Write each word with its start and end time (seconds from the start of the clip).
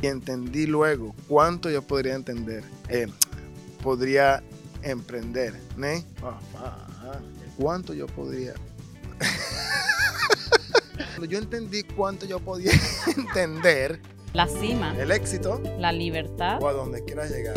Y 0.00 0.06
entendí 0.06 0.66
luego 0.66 1.14
cuánto 1.26 1.70
yo 1.70 1.82
podría 1.82 2.14
entender, 2.14 2.62
eh, 2.88 3.08
podría 3.82 4.42
emprender, 4.82 5.54
¿no? 5.76 5.88
Cuánto 7.56 7.94
yo 7.94 8.06
podría... 8.06 8.54
yo 11.28 11.38
entendí 11.38 11.82
cuánto 11.82 12.26
yo 12.26 12.38
podía 12.38 12.70
entender 13.16 14.00
la 14.32 14.46
cima, 14.46 14.94
el 14.98 15.10
éxito, 15.10 15.60
la 15.78 15.90
libertad. 15.90 16.62
o 16.62 16.68
a 16.68 16.72
donde 16.72 17.02
quieras 17.04 17.30
llegar. 17.30 17.54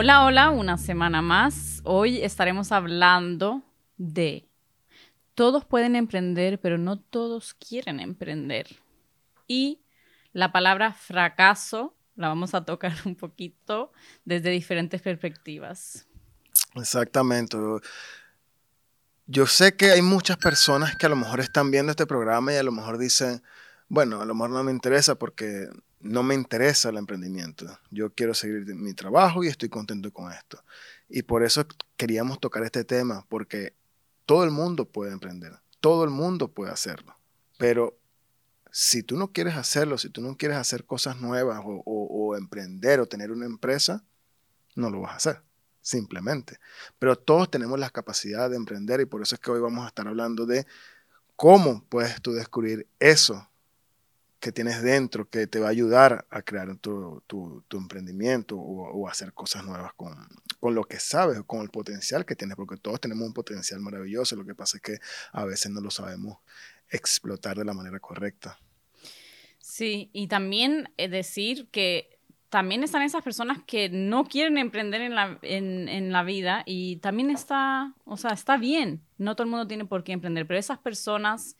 Hola, 0.00 0.24
hola, 0.24 0.50
una 0.50 0.78
semana 0.78 1.22
más. 1.22 1.80
Hoy 1.82 2.22
estaremos 2.22 2.70
hablando 2.70 3.64
de 3.96 4.48
todos 5.34 5.64
pueden 5.64 5.96
emprender, 5.96 6.60
pero 6.60 6.78
no 6.78 7.00
todos 7.00 7.54
quieren 7.54 7.98
emprender. 7.98 8.68
Y 9.48 9.82
la 10.32 10.52
palabra 10.52 10.92
fracaso 10.92 11.96
la 12.14 12.28
vamos 12.28 12.54
a 12.54 12.64
tocar 12.64 12.92
un 13.06 13.16
poquito 13.16 13.90
desde 14.24 14.50
diferentes 14.50 15.02
perspectivas. 15.02 16.06
Exactamente. 16.76 17.56
Yo 19.26 19.48
sé 19.48 19.74
que 19.74 19.90
hay 19.90 20.02
muchas 20.02 20.36
personas 20.36 20.94
que 20.94 21.06
a 21.06 21.08
lo 21.08 21.16
mejor 21.16 21.40
están 21.40 21.72
viendo 21.72 21.90
este 21.90 22.06
programa 22.06 22.52
y 22.52 22.56
a 22.56 22.62
lo 22.62 22.70
mejor 22.70 22.98
dicen, 22.98 23.42
bueno, 23.88 24.20
a 24.20 24.26
lo 24.26 24.34
mejor 24.34 24.50
no 24.50 24.62
me 24.62 24.72
interesa 24.72 25.14
porque 25.14 25.68
no 26.00 26.22
me 26.22 26.34
interesa 26.34 26.90
el 26.90 26.98
emprendimiento. 26.98 27.78
Yo 27.90 28.14
quiero 28.14 28.34
seguir 28.34 28.66
mi 28.74 28.94
trabajo 28.94 29.42
y 29.42 29.48
estoy 29.48 29.68
contento 29.68 30.12
con 30.12 30.32
esto. 30.32 30.62
Y 31.08 31.22
por 31.22 31.42
eso 31.42 31.66
queríamos 31.96 32.38
tocar 32.38 32.62
este 32.64 32.84
tema, 32.84 33.24
porque 33.28 33.74
todo 34.26 34.44
el 34.44 34.50
mundo 34.50 34.84
puede 34.84 35.12
emprender, 35.12 35.54
todo 35.80 36.04
el 36.04 36.10
mundo 36.10 36.48
puede 36.48 36.70
hacerlo. 36.70 37.16
Pero 37.56 37.98
si 38.70 39.02
tú 39.02 39.16
no 39.16 39.32
quieres 39.32 39.56
hacerlo, 39.56 39.96
si 39.96 40.10
tú 40.10 40.20
no 40.20 40.36
quieres 40.36 40.58
hacer 40.58 40.84
cosas 40.84 41.20
nuevas 41.20 41.62
o, 41.64 42.36
emprender 42.36 43.00
o 43.00 43.06
tener 43.06 43.32
una 43.32 43.46
empresa, 43.46 44.04
no 44.76 44.90
lo 44.90 45.00
vas 45.00 45.12
a 45.12 45.16
hacer, 45.16 45.42
simplemente. 45.80 46.58
Pero 46.98 47.16
todos 47.16 47.50
tenemos 47.50 47.80
la 47.80 47.88
capacidad 47.88 48.50
de 48.50 48.56
emprender 48.56 49.00
y 49.00 49.06
por 49.06 49.22
eso 49.22 49.34
es 49.34 49.40
que 49.40 49.50
hoy 49.50 49.60
vamos 49.60 49.84
a 49.84 49.88
estar 49.88 50.06
hablando 50.06 50.44
de 50.44 50.66
cómo 51.36 51.82
puedes 51.88 52.20
tú 52.20 52.32
descubrir 52.32 52.86
eso 53.00 53.48
que 54.40 54.52
tienes 54.52 54.82
dentro 54.82 55.28
que 55.28 55.46
te 55.46 55.58
va 55.58 55.66
a 55.66 55.70
ayudar 55.70 56.26
a 56.30 56.42
crear 56.42 56.76
tu, 56.76 57.22
emprendimiento 57.72 58.56
o, 58.56 59.08
hacer 59.08 59.32
cosas 59.32 59.64
nuevas 59.64 59.92
con, 59.94 60.14
lo 60.74 60.84
que 60.84 61.00
sabes, 61.00 61.40
con 61.46 61.62
el 61.62 61.70
potencial 61.70 62.24
que 62.24 62.36
tienes, 62.36 62.56
porque 62.56 62.76
todos 62.76 63.00
tenemos 63.00 63.26
un 63.26 63.34
potencial 63.34 63.80
maravilloso, 63.80 64.36
lo 64.36 64.44
que 64.44 64.54
pasa 64.54 64.76
es 64.76 64.82
que 64.82 64.98
a 65.32 65.44
veces 65.44 65.72
no 65.72 65.80
lo 65.80 65.90
sabemos 65.90 66.38
explotar 66.90 67.56
de 67.56 67.64
la 67.64 67.74
manera 67.74 67.98
correcta. 67.98 68.58
Sí, 69.58 70.10
y 70.12 70.28
también 70.28 70.92
decir 70.96 71.68
que 71.70 72.18
también 72.48 72.82
están 72.82 73.02
esas 73.02 73.22
personas 73.22 73.58
que 73.66 73.90
no 73.90 74.24
quieren 74.24 74.56
emprender 74.56 75.02
en 75.02 75.14
la, 75.14 75.38
en 75.42 76.12
la 76.12 76.22
vida 76.22 76.62
y 76.64 76.96
también 76.96 77.30
está, 77.30 77.94
o 78.04 78.16
sea, 78.16 78.30
está 78.30 78.56
bien, 78.56 79.02
no 79.18 79.34
todo 79.34 79.44
el 79.44 79.50
mundo 79.50 79.66
tiene 79.66 79.84
por 79.84 80.04
qué 80.04 80.12
emprender, 80.12 80.46
pero 80.46 80.58
esas 80.58 80.78
personas 80.78 81.56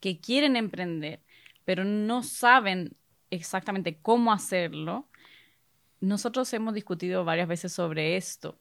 que 0.00 0.18
quieren 0.18 0.56
emprender, 0.56 1.22
pero 1.64 1.84
no 1.84 2.22
saben 2.22 2.96
exactamente 3.30 3.98
cómo 4.00 4.32
hacerlo, 4.32 5.08
nosotros 6.00 6.52
hemos 6.52 6.74
discutido 6.74 7.24
varias 7.24 7.48
veces 7.48 7.72
sobre 7.72 8.16
esto. 8.16 8.58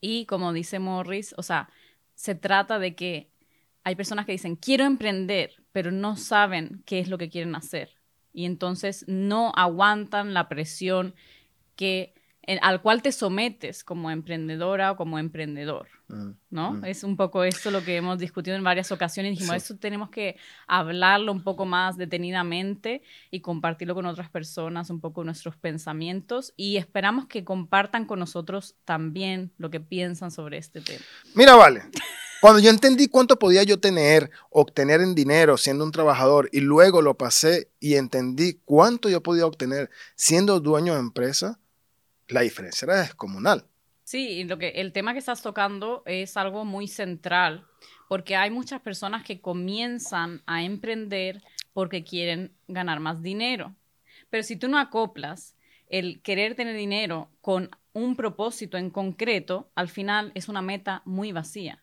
Y 0.00 0.26
como 0.26 0.52
dice 0.52 0.78
Morris, 0.78 1.34
o 1.38 1.42
sea, 1.42 1.68
se 2.14 2.34
trata 2.34 2.78
de 2.78 2.94
que 2.94 3.30
hay 3.84 3.94
personas 3.94 4.26
que 4.26 4.32
dicen, 4.32 4.56
quiero 4.56 4.84
emprender, 4.84 5.54
pero 5.72 5.90
no 5.90 6.16
saben 6.16 6.82
qué 6.84 7.00
es 7.00 7.08
lo 7.08 7.18
que 7.18 7.30
quieren 7.30 7.54
hacer. 7.54 7.96
Y 8.32 8.44
entonces 8.44 9.04
no 9.08 9.52
aguantan 9.54 10.34
la 10.34 10.48
presión 10.48 11.14
que 11.76 12.14
al 12.60 12.82
cual 12.82 13.02
te 13.02 13.12
sometes 13.12 13.84
como 13.84 14.10
emprendedora 14.10 14.92
o 14.92 14.96
como 14.96 15.18
emprendedor, 15.18 15.86
mm, 16.08 16.30
¿no? 16.50 16.72
Mm. 16.72 16.84
Es 16.84 17.04
un 17.04 17.16
poco 17.16 17.44
esto 17.44 17.70
lo 17.70 17.84
que 17.84 17.96
hemos 17.96 18.18
discutido 18.18 18.56
en 18.56 18.64
varias 18.64 18.90
ocasiones. 18.90 19.32
Dijimos, 19.32 19.56
eso 19.56 19.76
tenemos 19.76 20.10
que 20.10 20.36
hablarlo 20.66 21.30
un 21.30 21.44
poco 21.44 21.64
más 21.64 21.96
detenidamente 21.96 23.02
y 23.30 23.40
compartirlo 23.40 23.94
con 23.94 24.06
otras 24.06 24.28
personas, 24.28 24.90
un 24.90 25.00
poco 25.00 25.22
nuestros 25.22 25.56
pensamientos 25.56 26.52
y 26.56 26.78
esperamos 26.78 27.26
que 27.26 27.44
compartan 27.44 28.06
con 28.06 28.18
nosotros 28.18 28.74
también 28.84 29.52
lo 29.58 29.70
que 29.70 29.80
piensan 29.80 30.30
sobre 30.30 30.58
este 30.58 30.80
tema. 30.80 31.04
Mira, 31.34 31.54
vale. 31.54 31.82
Cuando 32.40 32.58
yo 32.58 32.70
entendí 32.70 33.06
cuánto 33.06 33.38
podía 33.38 33.62
yo 33.62 33.78
tener, 33.78 34.32
obtener 34.50 35.00
en 35.00 35.14
dinero 35.14 35.56
siendo 35.56 35.84
un 35.84 35.92
trabajador 35.92 36.48
y 36.50 36.58
luego 36.58 37.00
lo 37.00 37.16
pasé 37.16 37.70
y 37.78 37.94
entendí 37.94 38.60
cuánto 38.64 39.08
yo 39.08 39.22
podía 39.22 39.46
obtener 39.46 39.90
siendo 40.16 40.58
dueño 40.58 40.94
de 40.94 40.98
empresa, 40.98 41.60
la 42.28 42.42
diferencia 42.42 42.86
era 42.86 43.00
descomunal. 43.00 43.66
Sí, 44.04 44.44
lo 44.44 44.58
que, 44.58 44.68
el 44.68 44.92
tema 44.92 45.12
que 45.12 45.20
estás 45.20 45.42
tocando 45.42 46.02
es 46.06 46.36
algo 46.36 46.64
muy 46.64 46.88
central, 46.88 47.66
porque 48.08 48.36
hay 48.36 48.50
muchas 48.50 48.80
personas 48.80 49.24
que 49.24 49.40
comienzan 49.40 50.42
a 50.46 50.64
emprender 50.64 51.42
porque 51.72 52.04
quieren 52.04 52.52
ganar 52.68 53.00
más 53.00 53.22
dinero. 53.22 53.74
Pero 54.28 54.42
si 54.42 54.56
tú 54.56 54.68
no 54.68 54.78
acoplas 54.78 55.56
el 55.88 56.20
querer 56.22 56.54
tener 56.54 56.76
dinero 56.76 57.30
con 57.40 57.70
un 57.92 58.16
propósito 58.16 58.76
en 58.76 58.90
concreto, 58.90 59.70
al 59.74 59.88
final 59.88 60.32
es 60.34 60.48
una 60.48 60.62
meta 60.62 61.02
muy 61.04 61.32
vacía. 61.32 61.82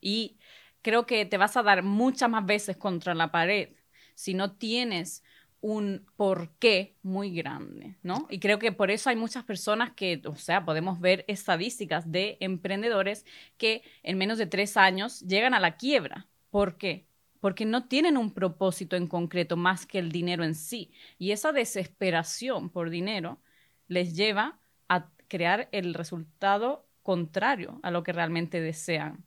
Y 0.00 0.38
creo 0.82 1.06
que 1.06 1.24
te 1.24 1.38
vas 1.38 1.56
a 1.56 1.62
dar 1.62 1.82
muchas 1.82 2.28
más 2.28 2.44
veces 2.44 2.76
contra 2.76 3.14
la 3.14 3.30
pared 3.30 3.70
si 4.16 4.34
no 4.34 4.52
tienes 4.52 5.22
un 5.66 6.06
porqué 6.14 6.94
muy 7.02 7.34
grande, 7.34 7.96
¿no? 8.04 8.28
Y 8.30 8.38
creo 8.38 8.60
que 8.60 8.70
por 8.70 8.92
eso 8.92 9.10
hay 9.10 9.16
muchas 9.16 9.42
personas 9.42 9.90
que, 9.96 10.22
o 10.24 10.36
sea, 10.36 10.64
podemos 10.64 11.00
ver 11.00 11.24
estadísticas 11.26 12.12
de 12.12 12.36
emprendedores 12.38 13.26
que 13.56 13.82
en 14.04 14.16
menos 14.16 14.38
de 14.38 14.46
tres 14.46 14.76
años 14.76 15.22
llegan 15.22 15.54
a 15.54 15.58
la 15.58 15.76
quiebra. 15.76 16.28
¿Por 16.50 16.78
qué? 16.78 17.08
Porque 17.40 17.64
no 17.64 17.88
tienen 17.88 18.16
un 18.16 18.32
propósito 18.32 18.94
en 18.94 19.08
concreto 19.08 19.56
más 19.56 19.86
que 19.86 19.98
el 19.98 20.12
dinero 20.12 20.44
en 20.44 20.54
sí. 20.54 20.92
Y 21.18 21.32
esa 21.32 21.50
desesperación 21.50 22.70
por 22.70 22.88
dinero 22.88 23.40
les 23.88 24.14
lleva 24.14 24.60
a 24.88 25.10
crear 25.26 25.68
el 25.72 25.94
resultado 25.94 26.86
contrario 27.02 27.80
a 27.82 27.90
lo 27.90 28.04
que 28.04 28.12
realmente 28.12 28.60
desean. 28.60 29.24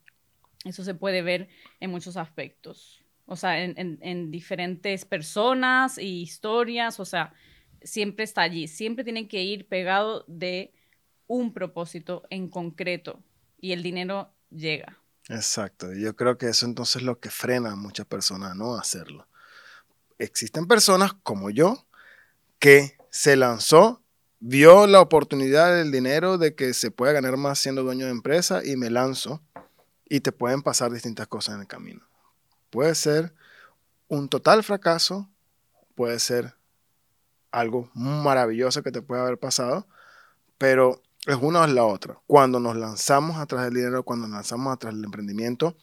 Eso 0.64 0.84
se 0.84 0.94
puede 0.94 1.20
ver 1.20 1.50
en 1.80 1.90
muchos 1.90 2.16
aspectos 2.16 3.04
o 3.30 3.36
sea, 3.36 3.62
en, 3.62 4.30
diferentes 4.32 5.04
personas 5.04 5.98
y 5.98 6.22
historias, 6.22 6.98
o 6.98 7.04
sea, 7.04 7.32
siempre 7.80 8.24
está 8.24 8.42
allí, 8.42 8.66
siempre 8.66 9.04
tienen 9.04 9.28
que 9.28 9.40
ir 9.44 9.68
pegado 9.68 10.24
de 10.26 10.74
un 11.28 11.54
propósito 11.54 12.24
en 12.28 12.48
concreto 12.48 13.22
y 13.56 13.70
el 13.70 13.84
dinero 13.84 14.34
llega. 14.50 14.98
Exacto, 15.28 15.94
yo 15.94 16.16
creo 16.16 16.38
que 16.38 16.48
eso 16.48 16.66
entonces 16.66 16.96
es 16.96 17.02
lo 17.02 17.20
que 17.20 17.30
frena 17.30 17.70
a 17.70 17.76
muchas 17.76 18.04
personas 18.04 18.50
a 18.50 18.54
no 18.56 18.74
hacerlo. 18.74 19.28
Existen 20.18 20.66
personas 20.66 21.12
como 21.22 21.50
yo 21.50 21.86
que 22.58 22.98
se 23.10 23.36
lanzó, 23.36 24.02
vio 24.40 24.88
la 24.88 25.00
oportunidad 25.00 25.76
del 25.76 25.92
dinero 25.92 26.36
de 26.36 26.56
que 26.56 26.74
se 26.74 26.90
puede 26.90 27.12
ganar 27.12 27.36
más 27.36 27.60
siendo 27.60 27.84
dueño 27.84 28.06
de 28.06 28.10
empresa 28.10 28.60
y 28.64 28.76
me 28.76 28.90
lanzo 28.90 29.40
y 30.04 30.18
te 30.18 30.32
pueden 30.32 30.62
pasar 30.62 30.90
distintas 30.90 31.28
cosas 31.28 31.54
en 31.54 31.60
el 31.60 31.68
camino. 31.68 32.09
Puede 32.70 32.94
ser 32.94 33.34
un 34.08 34.28
total 34.28 34.62
fracaso, 34.64 35.28
puede 35.94 36.18
ser 36.18 36.54
algo 37.50 37.90
maravilloso 37.94 38.82
que 38.82 38.92
te 38.92 39.02
puede 39.02 39.20
haber 39.22 39.38
pasado, 39.38 39.86
pero 40.58 41.02
es 41.26 41.36
una 41.40 41.60
o 41.60 41.64
es 41.64 41.72
la 41.72 41.84
otra. 41.84 42.18
Cuando 42.26 42.60
nos 42.60 42.76
lanzamos 42.76 43.38
atrás 43.38 43.64
del 43.64 43.74
dinero, 43.74 44.04
cuando 44.04 44.26
nos 44.26 44.36
lanzamos 44.36 44.72
atrás 44.72 44.94
del 44.94 45.04
emprendimiento, 45.04 45.76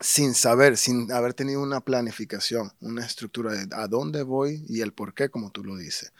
sin 0.00 0.34
saber, 0.34 0.76
sin 0.76 1.10
haber 1.12 1.34
tenido 1.34 1.62
una 1.62 1.80
planificación, 1.80 2.72
una 2.80 3.04
estructura 3.04 3.52
de 3.52 3.68
a 3.74 3.86
dónde 3.86 4.22
voy 4.22 4.64
y 4.68 4.80
el 4.80 4.92
por 4.92 5.14
qué, 5.14 5.28
como 5.28 5.50
tú 5.50 5.64
lo 5.64 5.76
dices. 5.76 6.12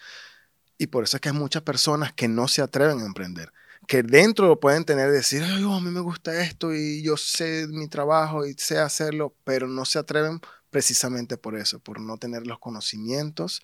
Y 0.77 0.89
por 0.89 1.05
eso 1.05 1.17
es 1.17 1.21
que 1.21 1.31
hay 1.31 1.35
muchas 1.35 1.63
personas 1.63 2.13
que 2.13 2.29
no 2.29 2.49
se 2.49 2.63
atreven 2.63 3.01
a 3.01 3.07
emprender 3.07 3.53
que 3.87 4.03
dentro 4.03 4.47
lo 4.47 4.61
pueden 4.61 4.85
tener, 4.85 5.11
decir, 5.11 5.43
Ay, 5.43 5.63
a 5.65 5.81
mí 5.81 5.91
me 5.91 6.01
gusta 6.01 6.43
esto 6.43 6.75
y 6.75 7.03
yo 7.03 7.17
sé 7.17 7.67
mi 7.69 7.89
trabajo 7.89 8.47
y 8.47 8.55
sé 8.55 8.79
hacerlo, 8.79 9.35
pero 9.45 9.67
no 9.67 9.85
se 9.85 9.99
atreven 9.99 10.41
precisamente 10.71 11.37
por 11.37 11.57
eso, 11.57 11.79
por 11.79 12.01
no 12.01 12.19
tener 12.19 12.47
los 12.47 12.59
conocimientos 12.59 13.63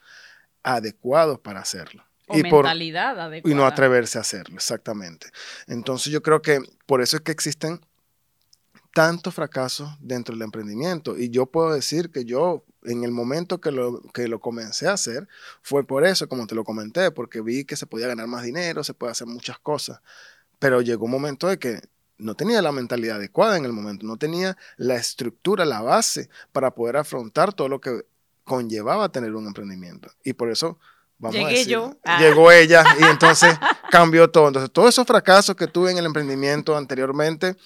adecuados 0.63 1.41
para 1.41 1.61
hacerlo. 1.61 2.05
y 2.29 2.43
mentalidad 2.43 3.21
adecuada. 3.21 3.53
Y 3.53 3.55
no 3.55 3.67
atreverse 3.67 4.17
a 4.17 4.23
hacerlo, 4.23 4.57
exactamente. 4.57 5.29
Entonces 5.67 6.11
yo 6.13 6.23
creo 6.23 6.41
que 6.41 6.61
por 6.87 7.03
eso 7.03 7.17
es 7.17 7.23
que 7.23 7.33
existen 7.33 7.85
tantos 8.95 9.35
fracasos 9.35 9.91
dentro 10.01 10.35
del 10.35 10.43
emprendimiento. 10.43 11.19
Y 11.19 11.29
yo 11.29 11.47
puedo 11.47 11.75
decir 11.75 12.11
que 12.11 12.25
yo, 12.25 12.65
en 12.85 13.03
el 13.03 13.11
momento 13.11 13.61
que 13.61 13.73
lo, 13.73 14.01
que 14.13 14.29
lo 14.29 14.41
comencé 14.41 14.89
a 14.89 14.93
hacer, 14.93 15.29
fue 15.63 15.85
por 15.85 16.07
eso, 16.07 16.29
como 16.29 16.47
te 16.47 16.55
lo 16.55 16.65
comenté, 16.65 17.11
porque 17.11 17.43
vi 17.43 17.65
que 17.65 17.77
se 17.77 17.87
podía 17.87 18.07
ganar 18.07 18.29
más 18.29 18.45
dinero, 18.45 18.85
se 18.85 18.95
puede 18.95 19.11
hacer 19.11 19.27
muchas 19.27 19.59
cosas. 19.59 20.01
Pero 20.61 20.81
llegó 20.81 21.07
un 21.07 21.11
momento 21.11 21.49
de 21.49 21.59
que 21.59 21.81
no 22.19 22.37
tenía 22.37 22.63
la 22.63 22.71
mentalidad 22.71 23.17
adecuada 23.17 23.57
en 23.57 23.65
el 23.65 23.73
momento, 23.73 24.07
no 24.07 24.17
tenía 24.17 24.57
la 24.77 24.95
estructura, 24.95 25.65
la 25.65 25.83
base 25.83 26.31
para 26.53 26.71
poder 26.71 26.97
afrontar 26.97 27.53
todo 27.53 27.69
lo 27.69 27.81
que 27.81 28.07
conllevaba 28.45 29.09
tener 29.09 29.35
un 29.35 29.49
emprendimiento. 29.49 30.09
Y 30.23 30.35
por 30.35 30.51
eso, 30.51 30.79
vamos 31.19 31.45
a 31.45 31.49
decir, 31.49 31.67
yo. 31.67 31.97
Ah. 32.05 32.21
llegó 32.21 32.53
ella 32.53 32.85
y 33.01 33.03
entonces 33.05 33.59
cambió 33.91 34.31
todo. 34.31 34.47
Entonces, 34.47 34.71
todos 34.71 34.91
esos 34.91 35.05
fracasos 35.05 35.57
que 35.57 35.67
tuve 35.67 35.91
en 35.91 35.99
el 35.99 36.07
emprendimiento 36.07 36.77
anteriormente 36.77 37.57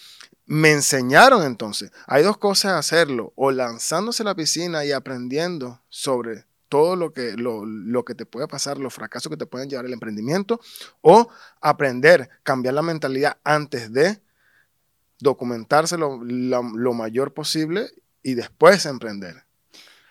me 0.49 0.73
enseñaron 0.73 1.45
entonces. 1.45 1.93
Hay 2.07 2.23
dos 2.25 2.39
cosas 2.39 2.73
a 2.73 2.79
hacerlo, 2.79 3.33
o 3.37 3.51
lanzándose 3.51 4.23
a 4.23 4.27
la 4.27 4.35
piscina 4.35 4.85
y 4.85 4.93
aprendiendo 4.93 5.83
sobre 5.91 6.47
todo 6.71 6.97
lo 6.97 7.13
que, 7.13 7.35
lo, 7.37 7.65
lo, 7.65 8.05
que 8.05 8.15
te 8.15 8.27
puede 8.27 8.49
pasar, 8.49 8.79
los 8.79 8.95
fracasos 8.95 9.31
que 9.31 9.37
te 9.37 9.47
pueden 9.47 9.69
llevar 9.69 9.85
el 9.85 9.93
emprendimiento, 9.93 10.59
o 11.03 11.29
aprender, 11.61 12.31
cambiar 12.43 12.75
la 12.75 12.83
mentalidad 12.83 13.39
antes 13.45 13.93
de 13.93 14.21
documentarse 15.21 15.99
lo, 15.99 16.23
lo 16.23 16.95
mayor 16.95 17.35
posible 17.35 17.91
y 18.23 18.35
después 18.35 18.87
emprender. 18.87 19.45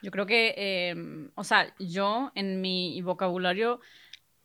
Yo 0.04 0.12
creo 0.12 0.28
que, 0.28 0.54
eh, 0.56 1.30
o 1.36 1.44
sea, 1.44 1.74
yo 1.80 2.32
en 2.36 2.62
mi 2.62 3.02
vocabulario 3.02 3.80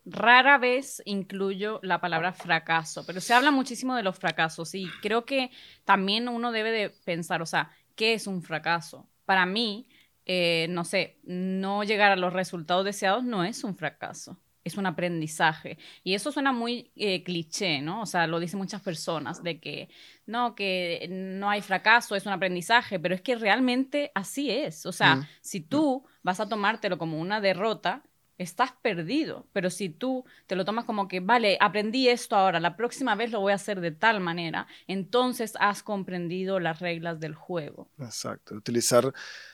rara 0.04 0.58
vez 0.58 1.02
incluyo 1.04 1.80
la 1.82 2.00
palabra 2.00 2.32
fracaso, 2.32 3.04
pero 3.06 3.20
se 3.20 3.34
habla 3.34 3.50
muchísimo 3.50 3.94
de 3.94 4.02
los 4.02 4.18
fracasos 4.18 4.74
y 4.74 4.88
creo 5.00 5.24
que 5.24 5.50
también 5.84 6.28
uno 6.28 6.52
debe 6.52 6.70
de 6.70 6.90
pensar, 6.90 7.42
o 7.42 7.46
sea, 7.46 7.70
¿qué 7.94 8.14
es 8.14 8.26
un 8.26 8.42
fracaso? 8.42 9.08
Para 9.24 9.46
mí, 9.46 9.88
eh, 10.26 10.66
no 10.70 10.84
sé, 10.84 11.18
no 11.24 11.84
llegar 11.84 12.12
a 12.12 12.16
los 12.16 12.32
resultados 12.32 12.84
deseados 12.84 13.24
no 13.24 13.44
es 13.44 13.64
un 13.64 13.76
fracaso 13.76 14.38
es 14.64 14.76
un 14.76 14.86
aprendizaje. 14.86 15.78
Y 16.04 16.14
eso 16.14 16.32
suena 16.32 16.52
muy 16.52 16.92
eh, 16.96 17.22
cliché, 17.22 17.80
¿no? 17.80 18.02
O 18.02 18.06
sea, 18.06 18.26
lo 18.26 18.40
dicen 18.40 18.58
muchas 18.58 18.80
personas, 18.80 19.42
de 19.42 19.60
que 19.60 19.88
no, 20.26 20.54
que 20.54 21.06
no 21.10 21.50
hay 21.50 21.62
fracaso, 21.62 22.14
es 22.14 22.26
un 22.26 22.32
aprendizaje, 22.32 22.98
pero 22.98 23.14
es 23.14 23.22
que 23.22 23.36
realmente 23.36 24.12
así 24.14 24.50
es. 24.50 24.86
O 24.86 24.92
sea, 24.92 25.16
mm. 25.16 25.26
si 25.40 25.60
tú 25.60 26.04
vas 26.22 26.40
a 26.40 26.48
tomártelo 26.48 26.98
como 26.98 27.18
una 27.18 27.40
derrota, 27.40 28.02
estás 28.38 28.72
perdido. 28.82 29.46
Pero 29.52 29.70
si 29.70 29.88
tú 29.88 30.24
te 30.46 30.56
lo 30.56 30.64
tomas 30.64 30.84
como 30.84 31.08
que, 31.08 31.20
vale, 31.20 31.56
aprendí 31.60 32.08
esto 32.08 32.36
ahora, 32.36 32.60
la 32.60 32.76
próxima 32.76 33.14
vez 33.14 33.30
lo 33.30 33.40
voy 33.40 33.52
a 33.52 33.56
hacer 33.56 33.80
de 33.80 33.92
tal 33.92 34.20
manera, 34.20 34.66
entonces 34.86 35.52
has 35.60 35.82
comprendido 35.82 36.60
las 36.60 36.80
reglas 36.80 37.20
del 37.20 37.34
juego. 37.34 37.88
Exacto. 37.98 38.54
Utilizar 38.54 39.12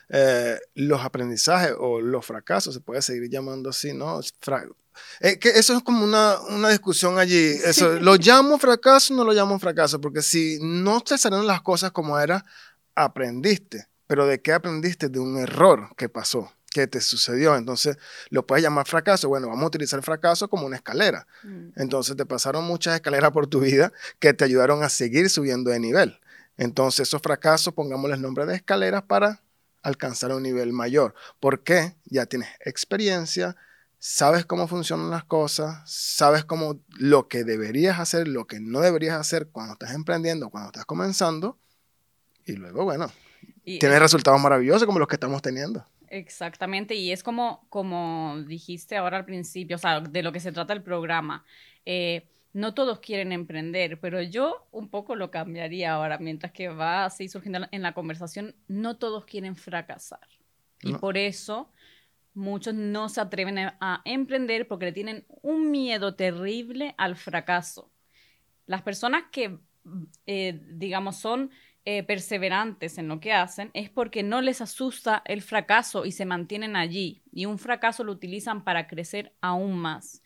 eh, 0.09 0.57
los 0.75 1.01
aprendizajes 1.01 1.73
o 1.77 2.01
los 2.01 2.25
fracasos, 2.25 2.73
se 2.73 2.81
puede 2.81 3.01
seguir 3.01 3.29
llamando 3.29 3.69
así, 3.69 3.93
¿no? 3.93 4.19
Eh, 5.21 5.39
que 5.39 5.49
eso 5.49 5.77
es 5.77 5.83
como 5.83 6.03
una, 6.03 6.39
una 6.49 6.69
discusión 6.69 7.19
allí. 7.19 7.51
Eso, 7.63 7.99
¿Lo 7.99 8.15
llamo 8.15 8.57
fracaso 8.57 9.13
o 9.13 9.17
no 9.17 9.23
lo 9.23 9.33
llamo 9.33 9.59
fracaso? 9.59 10.01
Porque 10.01 10.21
si 10.21 10.57
no 10.61 11.01
te 11.01 11.17
salieron 11.17 11.47
las 11.47 11.61
cosas 11.61 11.91
como 11.91 12.19
era, 12.19 12.43
aprendiste. 12.95 13.87
Pero 14.07 14.25
¿de 14.25 14.41
qué 14.41 14.53
aprendiste? 14.53 15.07
De 15.07 15.19
un 15.19 15.37
error 15.37 15.95
que 15.95 16.09
pasó 16.09 16.51
que 16.69 16.87
te 16.87 17.01
sucedió. 17.01 17.55
Entonces, 17.55 17.97
lo 18.29 18.45
puedes 18.45 18.63
llamar 18.63 18.87
fracaso. 18.87 19.29
Bueno, 19.29 19.47
vamos 19.47 19.63
a 19.63 19.67
utilizar 19.67 19.99
el 19.99 20.03
fracaso 20.03 20.49
como 20.49 20.65
una 20.65 20.75
escalera. 20.75 21.27
Mm. 21.43 21.69
Entonces, 21.75 22.15
te 22.15 22.25
pasaron 22.25 22.65
muchas 22.65 22.95
escaleras 22.95 23.31
por 23.31 23.47
tu 23.47 23.59
vida 23.59 23.91
que 24.19 24.33
te 24.33 24.45
ayudaron 24.45 24.83
a 24.83 24.89
seguir 24.89 25.29
subiendo 25.29 25.71
de 25.71 25.79
nivel. 25.79 26.19
Entonces, 26.57 27.07
esos 27.07 27.21
fracasos, 27.21 27.73
pongámosle 27.73 28.15
el 28.15 28.21
nombre 28.21 28.45
de 28.45 28.55
escaleras 28.55 29.03
para 29.03 29.41
alcanzar 29.81 30.31
un 30.33 30.43
nivel 30.43 30.73
mayor. 30.73 31.13
¿Por 31.39 31.63
qué? 31.63 31.95
Ya 32.05 32.25
tienes 32.25 32.49
experiencia, 32.65 33.55
sabes 33.97 34.45
cómo 34.45 34.67
funcionan 34.67 35.09
las 35.09 35.23
cosas, 35.23 35.81
sabes 35.85 36.45
cómo 36.45 36.81
lo 36.97 37.27
que 37.27 37.43
deberías 37.43 37.99
hacer, 37.99 38.27
lo 38.27 38.47
que 38.47 38.59
no 38.59 38.81
deberías 38.81 39.19
hacer 39.19 39.47
cuando 39.49 39.73
estás 39.73 39.93
emprendiendo, 39.93 40.49
cuando 40.49 40.69
estás 40.69 40.85
comenzando. 40.85 41.57
Y 42.45 42.53
luego, 42.53 42.83
bueno, 42.83 43.11
tienes 43.63 43.99
resultados 43.99 44.41
maravillosos 44.41 44.85
como 44.85 44.99
los 44.99 45.07
que 45.07 45.15
estamos 45.15 45.41
teniendo. 45.41 45.85
Exactamente, 46.09 46.95
y 46.95 47.11
es 47.11 47.23
como, 47.23 47.65
como 47.69 48.35
dijiste 48.47 48.97
ahora 48.97 49.17
al 49.17 49.25
principio, 49.25 49.75
o 49.75 49.79
sea, 49.79 49.99
de 49.99 50.23
lo 50.23 50.31
que 50.31 50.39
se 50.39 50.51
trata 50.51 50.73
el 50.73 50.81
programa. 50.81 51.45
Eh, 51.85 52.27
no 52.51 52.73
todos 52.73 52.99
quieren 52.99 53.31
emprender, 53.31 53.99
pero 53.99 54.21
yo 54.21 54.67
un 54.71 54.89
poco 54.89 55.15
lo 55.15 55.29
cambiaría 55.29 55.93
ahora, 55.93 56.17
mientras 56.17 56.51
que 56.51 56.69
va 56.69 57.05
así 57.05 57.29
surgiendo 57.29 57.67
en 57.71 57.81
la 57.83 57.93
conversación, 57.93 58.55
no 58.67 58.97
todos 58.97 59.25
quieren 59.25 59.55
fracasar. 59.55 60.27
Y 60.81 60.93
por 60.93 61.17
eso 61.17 61.71
muchos 62.33 62.73
no 62.73 63.09
se 63.09 63.21
atreven 63.21 63.59
a, 63.59 64.01
emprender 64.05 64.67
porque 64.67 64.85
le 64.85 64.91
tienen 64.93 65.25
un 65.41 65.69
miedo 65.69 66.15
terrible 66.15 66.95
al 66.97 67.15
fracaso. 67.15 67.91
Las 68.65 68.81
personas 68.81 69.23
que, 69.31 69.59
eh, 70.25 70.59
digamos, 70.71 71.17
son 71.17 71.51
eh, 71.85 72.03
perseverantes 72.03 72.97
en 72.97 73.07
lo 73.07 73.19
que 73.19 73.33
hacen 73.33 73.71
es 73.73 73.89
porque 73.89 74.21
no 74.21 74.41
les 74.41 74.61
asusta 74.61 75.23
el 75.25 75.41
fracaso 75.41 76.05
y 76.05 76.11
se 76.11 76.25
mantienen 76.25 76.75
allí. 76.75 77.21
Y 77.31 77.45
un 77.45 77.57
fracaso 77.57 78.03
lo 78.03 78.11
utilizan 78.11 78.63
para 78.63 78.87
crecer 78.87 79.33
aún 79.41 79.77
más. 79.77 80.21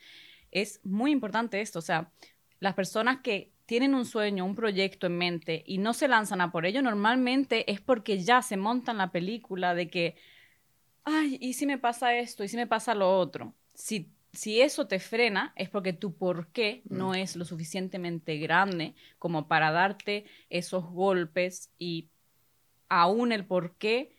Es 0.51 0.81
muy 0.83 1.11
importante 1.11 1.61
esto, 1.61 1.79
o 1.79 1.83
sea, 1.83 2.11
las 2.59 2.73
personas 2.73 3.19
que 3.21 3.53
tienen 3.65 3.95
un 3.95 4.05
sueño, 4.05 4.45
un 4.45 4.55
proyecto 4.55 5.07
en 5.07 5.17
mente 5.17 5.63
y 5.65 5.77
no 5.77 5.93
se 5.93 6.07
lanzan 6.07 6.41
a 6.41 6.51
por 6.51 6.65
ello, 6.65 6.81
normalmente 6.81 7.71
es 7.71 7.81
porque 7.81 8.19
ya 8.19 8.41
se 8.41 8.57
montan 8.57 8.97
la 8.97 9.11
película 9.11 9.73
de 9.73 9.89
que, 9.89 10.15
ay, 11.03 11.37
¿y 11.39 11.53
si 11.53 11.65
me 11.65 11.77
pasa 11.77 12.15
esto? 12.15 12.43
¿Y 12.43 12.49
si 12.49 12.57
me 12.57 12.67
pasa 12.67 12.93
lo 12.95 13.17
otro? 13.17 13.53
Si 13.73 14.11
si 14.33 14.61
eso 14.61 14.87
te 14.87 14.99
frena, 14.99 15.53
es 15.55 15.69
porque 15.69 15.93
tu 15.93 16.15
por 16.15 16.47
qué 16.47 16.81
no 16.89 17.09
mm. 17.09 17.15
es 17.15 17.35
lo 17.35 17.45
suficientemente 17.45 18.37
grande 18.39 18.95
como 19.19 19.47
para 19.47 19.71
darte 19.71 20.25
esos 20.49 20.85
golpes 20.85 21.69
y 21.77 22.09
aún 22.89 23.31
el 23.31 23.45
por 23.45 23.75
qué 23.75 24.15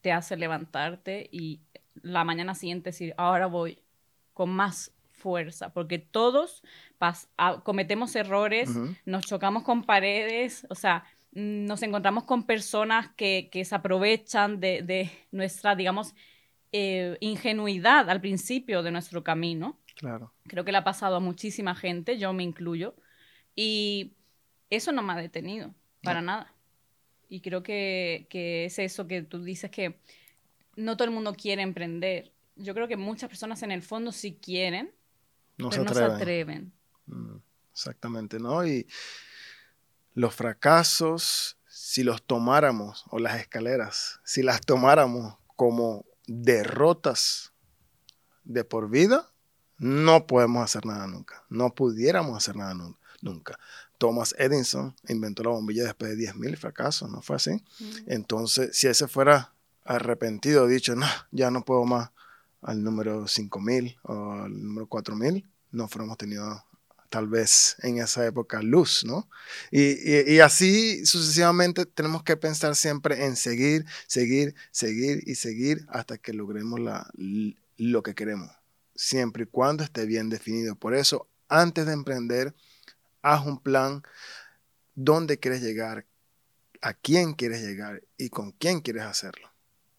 te 0.00 0.10
hace 0.12 0.36
levantarte 0.36 1.28
y 1.30 1.60
la 2.02 2.24
mañana 2.24 2.56
siguiente 2.56 2.90
decir, 2.90 3.14
ahora 3.16 3.46
voy 3.46 3.78
con 4.32 4.50
más 4.50 4.92
fuerza, 5.12 5.72
porque 5.72 5.98
todos 6.00 6.62
cometemos 7.62 8.16
errores, 8.16 8.70
nos 9.06 9.24
chocamos 9.24 9.62
con 9.62 9.84
paredes, 9.84 10.66
o 10.68 10.74
sea, 10.74 11.04
nos 11.32 11.82
encontramos 11.82 12.24
con 12.24 12.42
personas 12.42 13.10
que, 13.16 13.48
se 13.64 13.74
aprovechan 13.74 14.58
de, 14.58 14.82
de 14.82 15.10
nuestra, 15.30 15.76
digamos, 15.76 16.14
eh, 16.76 17.16
ingenuidad 17.20 18.10
al 18.10 18.20
principio 18.20 18.82
de 18.82 18.90
nuestro 18.90 19.22
camino. 19.22 19.78
Claro. 19.94 20.32
Creo 20.48 20.64
que 20.64 20.72
le 20.72 20.78
ha 20.78 20.82
pasado 20.82 21.14
a 21.14 21.20
muchísima 21.20 21.76
gente, 21.76 22.18
yo 22.18 22.32
me 22.32 22.42
incluyo, 22.42 22.96
y 23.54 24.14
eso 24.70 24.90
no 24.90 25.00
me 25.00 25.12
ha 25.12 25.16
detenido, 25.16 25.72
para 26.02 26.20
nada. 26.20 26.52
Y 27.28 27.42
creo 27.42 27.62
que, 27.62 28.26
es 28.28 28.80
eso 28.80 29.06
que 29.06 29.22
tú 29.22 29.44
dices 29.44 29.70
que 29.70 30.00
no 30.74 30.96
todo 30.96 31.06
el 31.06 31.14
mundo 31.14 31.32
quiere 31.34 31.62
emprender. 31.62 32.32
Yo 32.56 32.74
creo 32.74 32.88
que 32.88 32.96
muchas 32.96 33.28
personas 33.28 33.62
en 33.62 33.70
el 33.70 33.82
fondo 33.82 34.10
sí 34.10 34.36
quieren, 34.42 34.92
no 35.56 35.70
pero 35.70 35.84
se 35.84 35.88
no 35.88 35.94
se 35.94 36.02
atreven. 36.02 36.72
Mm, 37.06 37.36
exactamente, 37.70 38.40
¿no? 38.40 38.66
Y 38.66 38.88
los 40.14 40.34
fracasos, 40.34 41.56
si 41.68 42.02
los 42.02 42.20
tomáramos, 42.24 43.04
o 43.10 43.20
las 43.20 43.38
escaleras, 43.38 44.18
si 44.24 44.42
las 44.42 44.60
tomáramos 44.60 45.36
como 45.54 46.04
derrotas 46.26 47.52
de 48.44 48.64
por 48.64 48.90
vida, 48.90 49.30
no 49.78 50.26
podemos 50.26 50.64
hacer 50.64 50.86
nada 50.86 51.06
nunca. 51.06 51.44
No 51.48 51.74
pudiéramos 51.74 52.36
hacer 52.36 52.56
nada 52.56 52.74
nunca. 53.20 53.58
Thomas 53.98 54.34
Edison 54.38 54.94
inventó 55.08 55.42
la 55.42 55.50
bombilla 55.50 55.84
después 55.84 56.16
de 56.16 56.32
10.000 56.32 56.56
fracasos, 56.56 57.10
¿no 57.10 57.22
fue 57.22 57.36
así? 57.36 57.64
Entonces, 58.06 58.76
si 58.76 58.86
ese 58.86 59.08
fuera 59.08 59.54
arrepentido, 59.84 60.66
dicho, 60.66 60.94
no, 60.94 61.06
ya 61.30 61.50
no 61.50 61.64
puedo 61.64 61.84
más 61.84 62.10
al 62.62 62.82
número 62.82 63.24
5.000 63.24 63.98
o 64.02 64.32
al 64.32 64.64
número 64.64 64.88
4.000, 64.88 65.44
no 65.72 65.88
fuéramos 65.88 66.16
tenido 66.16 66.64
tal 67.14 67.28
vez 67.28 67.76
en 67.84 67.98
esa 67.98 68.26
época 68.26 68.60
luz, 68.60 69.04
¿no? 69.04 69.28
Y, 69.70 70.40
así 70.40 71.06
sucesivamente 71.06 71.86
tenemos 71.86 72.24
que 72.24 72.36
pensar 72.36 72.74
siempre 72.74 73.24
en 73.24 73.36
seguir, 73.36 73.84
seguir, 74.08 74.56
seguir 74.72 75.22
y 75.24 75.36
seguir 75.36 75.86
hasta 75.90 76.18
que 76.18 76.32
logremos 76.32 76.80
la, 76.80 77.08
lo 77.76 78.02
que 78.02 78.16
queremos, 78.16 78.50
siempre 78.96 79.44
y 79.44 79.46
cuando 79.46 79.84
esté 79.84 80.06
bien 80.06 80.28
definido. 80.28 80.74
Por 80.74 80.92
eso, 80.92 81.28
antes 81.48 81.86
de 81.86 81.92
emprender, 81.92 82.52
haz 83.22 83.46
un 83.46 83.60
plan, 83.60 84.02
dónde 84.96 85.38
quieres 85.38 85.62
llegar, 85.62 86.06
a 86.82 86.94
quién 86.94 87.34
quieres 87.34 87.62
llegar 87.62 88.02
y 88.18 88.28
con 88.30 88.50
quién 88.50 88.80
quieres 88.80 89.04
hacerlo. 89.04 89.52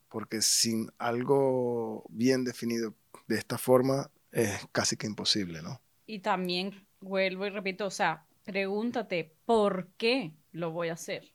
Porque 0.10 0.42
sin 0.42 0.92
algo 0.98 2.04
bien 2.10 2.44
definido 2.44 2.94
de 3.28 3.38
esta 3.38 3.58
forma 3.58 4.12
es 4.34 4.52
casi 4.74 4.98
que 4.98 5.08
imposible, 5.08 5.62
¿no? 5.62 5.80
Y 6.06 6.20
también 6.20 6.86
vuelvo 7.06 7.46
y 7.46 7.50
repito, 7.50 7.86
o 7.86 7.92
sea, 7.92 8.26
pregúntate, 8.44 9.32
¿por 9.46 9.88
qué 9.98 10.34
lo 10.52 10.72
voy 10.72 10.90
a 10.90 10.94
hacer? 10.94 11.32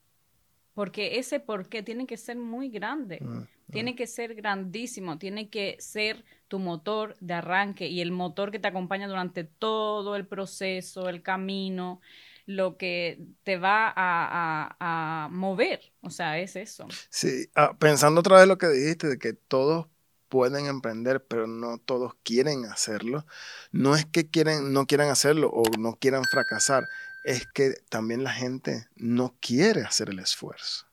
Porque 0.75 1.19
ese 1.19 1.41
por 1.41 1.69
qué 1.69 1.83
tiene 1.83 2.07
que 2.07 2.17
ser 2.17 2.37
muy 2.37 2.71
grande. 2.71 3.19
Mm, 3.21 3.43
tiene 3.71 3.93
mm. 3.93 3.97
que 3.97 4.07
ser 4.07 4.35
grandísimo. 4.35 5.19
Tiene 5.19 5.49
que 5.49 5.77
ser 5.79 6.25
tu 6.49 6.59
motor 6.59 7.17
de 7.21 7.35
arranque 7.35 7.89
y 7.89 8.01
el 8.01 8.13
motor 8.13 8.51
que 8.51 8.59
te 8.59 8.69
acompaña 8.69 9.09
durante 9.09 9.45
todo 9.45 10.17
el 10.17 10.27
proceso, 10.27 11.09
el 11.09 11.23
camino, 11.23 12.01
lo 12.47 12.77
que 12.77 13.21
te 13.43 13.57
va 13.57 13.93
a, 13.97 15.29
mover. 15.31 15.93
O 16.03 16.11
sea, 16.11 16.39
es 16.39 16.57
eso. 16.57 16.87
Sí, 17.09 17.49
ah, 17.55 17.77
pensando 17.79 18.21
otra 18.21 18.39
vez 18.39 18.49
lo 18.49 18.59
que 18.59 18.69
dijiste, 18.69 19.09
de 19.09 19.19
que 19.19 19.33
todos 19.33 19.87
pueden 20.31 20.67
emprender, 20.67 21.23
pero 21.27 21.47
no 21.47 21.77
todos 21.77 22.15
quieren 22.23 22.65
hacerlo. 22.65 23.27
No 23.73 23.95
es 23.95 24.07
que 24.07 24.31
quieren, 24.31 24.73
no 24.73 24.87
quieran 24.87 25.11
hacerlo 25.11 25.51
o 25.51 25.65
no 25.79 25.97
quieran 25.97 26.25
fracasar, 26.25 26.85
es 27.25 27.47
que 27.53 27.75
también 27.91 28.25
la 28.25 28.33
gente 28.33 28.87
no 28.97 29.35
quiere 29.41 29.83
hacer 29.83 30.09
el 30.09 30.21
esfuerzo. 30.21 30.87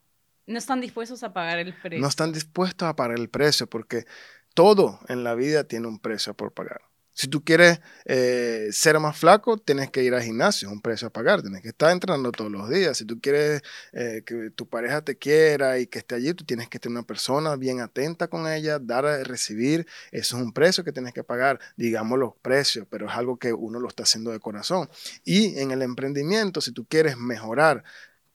No 0.46 0.58
están 0.58 0.82
dispuestos 0.82 1.24
a 1.24 1.32
pagar 1.32 1.60
el 1.60 1.74
precio. 1.74 2.02
No 2.02 2.08
están 2.08 2.34
dispuestos 2.34 2.88
a 2.88 2.96
pagar 2.96 3.18
el 3.18 3.30
precio 3.30 3.68
porque 3.68 4.06
todo 4.54 5.00
en 5.08 5.24
la 5.24 5.36
vida 5.36 5.66
tiene 5.66 5.88
un 5.88 6.00
precio 6.00 6.34
por 6.34 6.52
pagar. 6.52 6.82
Si 7.18 7.28
tú 7.28 7.44
quieres 7.44 7.80
eh, 8.06 8.68
ser 8.72 9.00
más 9.00 9.18
flaco, 9.18 9.58
tienes 9.58 9.90
que 9.90 10.04
ir 10.04 10.14
al 10.14 10.22
gimnasio, 10.22 10.70
un 10.70 10.82
precio 10.82 11.08
a 11.08 11.10
pagar, 11.10 11.42
tienes 11.42 11.64
que 11.64 11.70
estar 11.70 11.90
entrenando 11.90 12.32
todos 12.32 12.52
los 12.52 12.70
días. 12.70 12.96
Si 12.96 13.06
tú 13.06 13.20
quieres 13.20 13.64
eh, 13.92 14.22
que 14.24 14.52
tu 14.52 14.70
pareja 14.70 15.02
te 15.02 15.18
quiera 15.18 15.80
y 15.80 15.88
que 15.88 15.98
esté 15.98 16.14
allí, 16.14 16.36
tú 16.36 16.46
tienes 16.46 16.70
que 16.70 16.78
tener 16.78 17.00
una 17.00 17.08
persona 17.08 17.56
bien 17.56 17.82
atenta 17.82 18.28
con 18.28 18.48
ella, 18.48 18.78
dar 18.78 19.08
a 19.08 19.24
recibir. 19.24 19.88
Eso 20.12 20.38
es 20.38 20.44
un 20.44 20.54
precio 20.54 20.84
que 20.84 20.92
tienes 20.92 21.12
que 21.12 21.24
pagar, 21.24 21.60
digamos 21.76 22.20
los 22.20 22.36
precios, 22.40 22.86
pero 22.88 23.08
es 23.08 23.14
algo 23.14 23.38
que 23.38 23.52
uno 23.52 23.80
lo 23.80 23.88
está 23.88 24.04
haciendo 24.04 24.30
de 24.30 24.40
corazón. 24.40 24.88
Y 25.24 25.58
en 25.58 25.72
el 25.72 25.82
emprendimiento, 25.82 26.62
si 26.62 26.72
tú 26.72 26.86
quieres 26.86 27.18
mejorar, 27.18 27.84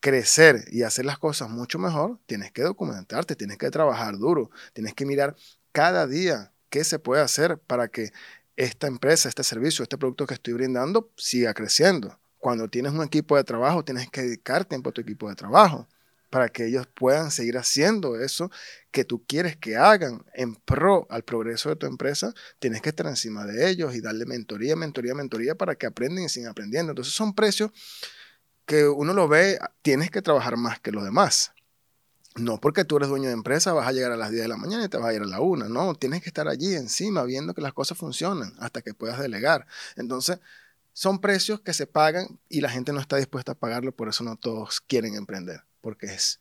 crecer 0.01 0.65
y 0.73 0.83
hacer 0.83 1.05
las 1.05 1.19
cosas 1.21 1.49
mucho 1.51 1.79
mejor, 1.79 2.19
tienes 2.27 2.51
que 2.51 2.63
documentarte, 2.63 3.37
tienes 3.37 3.59
que 3.59 3.71
trabajar 3.71 4.19
duro, 4.19 4.51
tienes 4.73 4.93
que 4.95 5.07
mirar 5.07 5.37
cada 5.71 6.09
día 6.09 6.53
qué 6.69 6.83
se 6.83 6.99
puede 6.99 7.23
hacer 7.23 7.59
para 7.59 7.87
que 7.87 8.13
esta 8.57 8.87
empresa, 8.87 9.29
este 9.29 9.45
servicio, 9.45 9.83
este 9.83 9.99
producto 9.99 10.27
que 10.27 10.35
estoy 10.35 10.55
brindando 10.55 11.11
siga 11.17 11.55
creciendo. 11.55 12.19
Cuando 12.39 12.69
tienes 12.69 12.93
un 12.93 13.03
equipo 13.03 13.37
de 13.37 13.45
trabajo, 13.45 13.85
tienes 13.85 14.11
que 14.11 14.23
dedicar 14.23 14.65
tiempo 14.65 14.91
a 14.91 14.93
tu 14.93 15.01
equipo 15.01 15.29
de 15.29 15.37
trabajo 15.37 15.87
para 16.33 16.49
que 16.49 16.65
ellos 16.65 16.87
puedan 16.87 17.31
seguir 17.31 17.59
haciendo 17.59 18.19
eso 18.19 18.51
que 18.91 19.05
tú 19.05 19.23
quieres 19.27 19.55
que 19.55 19.77
hagan 19.77 20.25
en 20.33 20.55
pro 20.55 21.07
al 21.11 21.25
progreso 21.25 21.69
de 21.69 21.77
tu 21.77 21.87
empresa, 21.87 22.33
tienes 22.59 22.81
que 22.81 22.89
estar 22.89 23.07
encima 23.07 23.45
de 23.45 23.69
ellos 23.69 23.95
y 23.95 24.01
darle 24.01 24.25
mentoría, 24.25 24.75
mentoría, 24.75 25.15
mentoría 25.15 25.55
para 25.55 25.75
que 25.75 25.85
aprendan 25.85 26.25
y 26.25 26.31
sigan 26.31 26.51
aprendiendo. 26.51 26.93
Entonces 26.93 27.13
son 27.13 27.35
precios 27.35 27.71
que 28.65 28.89
uno 28.89 29.13
lo 29.13 29.29
ve, 29.29 29.59
tienes 29.83 30.11
que 30.11 30.23
trabajar 30.23 30.57
más 30.57 30.81
que 30.81 30.91
los 30.91 31.05
demás. 31.05 31.52
No 32.37 32.59
porque 32.59 32.85
tú 32.85 32.97
eres 32.97 33.11
dueño 33.11 33.29
de 33.29 33.35
empresa 33.35 33.75
vas 33.75 33.87
a 33.87 33.93
llegar 33.93 34.13
a 34.13 34.17
las 34.17 34.31
10 34.31 34.43
de 34.43 34.49
la 34.49 34.57
mañana 34.57 34.85
y 34.85 34.89
te 34.89 34.97
vas 34.97 35.09
a 35.09 35.15
ir 35.15 35.23
a 35.23 35.27
la 35.27 35.41
1. 35.41 35.69
No, 35.69 35.95
tienes 35.95 36.23
que 36.23 36.31
estar 36.31 36.49
allí 36.49 36.75
encima 36.75 37.25
viendo 37.25 37.53
que 37.53 37.61
las 37.61 37.75
cosas 37.75 37.99
funcionan 37.99 38.55
hasta 38.59 38.81
que 38.81 38.95
puedas 38.95 39.19
delegar. 39.19 39.67
Entonces, 39.97 40.41
son 40.95 41.21
precios 41.21 41.61
que 41.61 41.75
se 41.75 41.87
pagan 41.87 42.39
y 42.49 42.61
la 42.63 42.71
gente 42.71 42.93
no 42.93 43.01
está 43.01 43.17
dispuesta 43.17 43.53
a 43.53 43.55
pagarlo, 43.55 43.93
por 43.93 44.09
eso 44.09 44.25
no 44.25 44.37
todos 44.37 44.81
quieren 44.81 45.15
emprender, 45.15 45.61
porque 45.81 46.07
es 46.07 46.41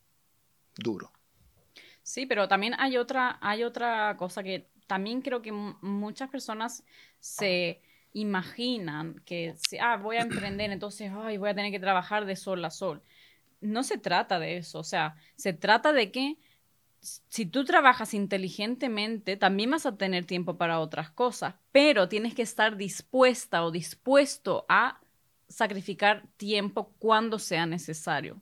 duro. 0.78 1.12
Sí, 2.04 2.26
pero 2.26 2.48
también 2.48 2.74
hay 2.78 2.98
otra, 2.98 3.38
hay 3.42 3.64
otra 3.64 4.16
cosa 4.18 4.44
que 4.44 4.70
también 4.88 5.22
creo 5.22 5.42
que 5.42 5.52
muchas 5.52 6.30
personas 6.30 6.84
se 7.20 7.82
imaginan 8.14 9.22
que, 9.26 9.56
ah, 9.82 9.98
voy 9.98 10.18
a 10.18 10.22
emprender, 10.22 10.72
entonces, 10.72 11.12
ay, 11.14 11.38
voy 11.38 11.50
a 11.50 11.56
tener 11.56 11.72
que 11.72 11.80
trabajar 11.80 12.26
de 12.26 12.36
sol 12.36 12.64
a 12.66 12.70
sol 12.70 13.02
no 13.62 13.84
se 13.84 13.98
trata 13.98 14.40
de 14.40 14.58
eso, 14.58 14.80
o 14.80 14.84
sea, 14.84 15.16
se 15.36 15.54
trata 15.54 15.94
de 15.94 16.12
que 16.12 16.38
si 17.02 17.46
tú 17.46 17.66
trabajas 17.66 18.14
inteligentemente, 18.14 19.38
también 19.38 19.72
vas 19.72 19.86
a 19.86 19.98
tener 19.98 20.26
tiempo 20.26 20.58
para 20.58 20.80
otras 20.80 21.10
cosas, 21.10 21.56
pero 21.72 22.08
tienes 22.08 22.36
que 22.36 22.44
estar 22.44 22.78
dispuesta 22.78 23.64
o 23.64 23.72
dispuesto 23.72 24.66
a 24.70 25.02
sacrificar 25.48 26.28
tiempo 26.38 26.94
cuando 27.00 27.40
sea 27.40 27.66
necesario. 27.66 28.42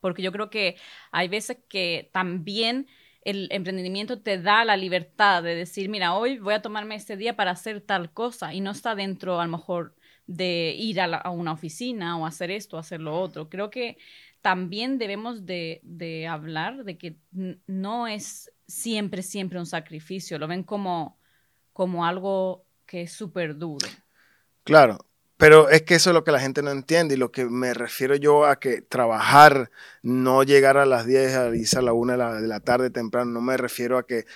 Porque 0.00 0.22
yo 0.22 0.30
creo 0.32 0.48
que 0.48 0.76
hay 1.10 1.28
veces 1.28 1.58
que 1.68 2.08
también 2.12 2.86
el 3.22 3.48
emprendimiento 3.50 4.20
te 4.20 4.40
da 4.40 4.64
la 4.64 4.76
libertad 4.76 5.42
de 5.42 5.54
decir, 5.54 5.88
mira, 5.88 6.14
hoy 6.14 6.38
voy 6.38 6.54
a 6.54 6.62
tomarme 6.62 6.94
este 6.94 7.16
día 7.16 7.36
para 7.36 7.50
hacer 7.50 7.80
tal 7.80 8.12
cosa 8.12 8.54
y 8.54 8.60
no 8.60 8.70
está 8.70 8.94
dentro 8.94 9.40
a 9.40 9.44
lo 9.44 9.50
mejor 9.50 9.94
de 10.26 10.74
ir 10.78 11.00
a, 11.00 11.30
una 11.30 11.52
oficina 11.52 12.16
o 12.18 12.26
hacer 12.26 12.50
esto, 12.50 12.76
o 12.76 12.78
hacer 12.80 13.00
lo 13.00 13.18
otro. 13.18 13.48
Creo 13.48 13.70
que 13.70 13.98
también 14.40 14.98
debemos 14.98 15.46
de, 15.46 16.26
hablar 16.28 16.84
de 16.84 16.98
que 16.98 17.16
no 17.66 18.06
es 18.06 18.50
siempre, 18.66 19.22
siempre 19.22 19.58
un 19.58 19.66
sacrificio, 19.66 20.38
lo 20.38 20.48
ven 20.48 20.62
como, 20.62 21.18
como 21.72 22.04
algo 22.04 22.64
que 22.86 23.02
es 23.02 23.12
súper 23.12 23.56
duro. 23.56 23.86
Claro, 24.64 24.98
pero 25.36 25.68
es 25.68 25.82
que 25.82 25.94
eso 25.94 26.10
es 26.10 26.14
lo 26.14 26.24
que 26.24 26.32
la 26.32 26.40
gente 26.40 26.62
no 26.62 26.70
entiende 26.70 27.14
y 27.14 27.18
lo 27.18 27.30
que 27.30 27.44
me 27.44 27.72
refiero 27.72 28.16
yo 28.16 28.44
a 28.44 28.58
que 28.58 28.82
trabajar, 28.82 29.70
no 30.02 30.42
llegar 30.42 30.76
a 30.76 30.86
las 30.86 31.06
10, 31.06 31.34
a 31.34 31.78
a 31.78 31.82
la 31.82 31.92
1 31.92 32.40
de 32.40 32.48
la 32.48 32.60
tarde 32.60 32.90
temprano, 32.90 33.30
no 33.30 33.40
me 33.40 33.56
refiero 33.56 33.98
a 33.98 34.06
que 34.06 34.26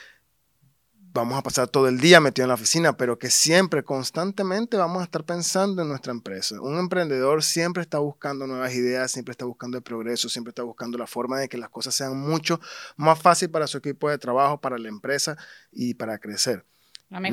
vamos 1.13 1.39
a 1.39 1.43
pasar 1.43 1.69
todo 1.69 1.89
el 1.89 1.99
día 1.99 2.21
metido 2.21 2.45
en 2.45 2.49
la 2.49 2.55
oficina, 2.55 2.97
pero 2.97 3.19
que 3.19 3.31
siempre, 3.31 3.83
constantemente 3.83 4.77
vamos 4.77 5.01
a 5.01 5.05
estar 5.05 5.25
pensando 5.25 5.83
en 5.83 5.89
nuestra 5.89 6.13
empresa. 6.13 6.61
Un 6.61 6.79
emprendedor 6.79 7.43
siempre 7.43 7.83
está 7.83 7.99
buscando 7.99 8.47
nuevas 8.47 8.75
ideas, 8.75 9.11
siempre 9.11 9.33
está 9.33 9.45
buscando 9.45 9.77
el 9.77 9.83
progreso, 9.83 10.29
siempre 10.29 10.51
está 10.51 10.63
buscando 10.63 10.99
la 10.99 11.07
forma 11.07 11.39
de 11.39 11.49
que 11.49 11.59
las 11.59 11.69
cosas 11.69 11.95
sean 11.95 12.19
mucho 12.19 12.61
más 12.97 13.21
fácil 13.21 13.51
para 13.51 13.67
su 13.67 13.79
equipo 13.79 14.09
de 14.09 14.19
trabajo, 14.19 14.61
para 14.61 14.79
la 14.79 14.89
empresa 14.89 15.37
y 15.71 15.95
para 15.95 16.19
crecer. 16.19 16.65
no 17.11 17.21
me, 17.21 17.31